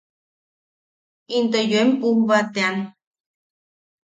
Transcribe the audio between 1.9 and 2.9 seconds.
pujba tean.